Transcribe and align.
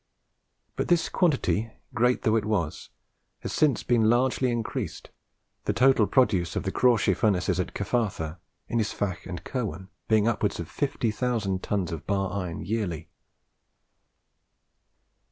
But 0.75 0.87
this 0.87 1.09
quantity, 1.09 1.69
great 1.93 2.23
though 2.23 2.35
it 2.35 2.45
was, 2.45 2.89
has 3.41 3.53
since 3.53 3.83
been 3.83 4.09
largely 4.09 4.49
increased, 4.49 5.11
the 5.65 5.73
total 5.73 6.07
produce 6.07 6.55
of 6.55 6.63
the 6.63 6.71
Crawshay 6.71 7.13
furnaces 7.13 7.59
of 7.59 7.71
Cyfartha, 7.71 8.39
Ynysfach, 8.67 9.27
and 9.27 9.43
Kirwan, 9.43 9.89
being 10.07 10.27
upwards 10.27 10.59
of 10.59 10.67
50,000 10.67 11.61
tons 11.61 11.91
of 11.91 12.07
bar 12.07 12.33
iron 12.33 12.65
yearly. 12.65 13.09